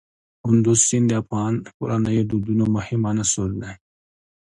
[0.43, 3.73] کندز سیند د افغان کورنیو د دودونو مهم عنصر دی.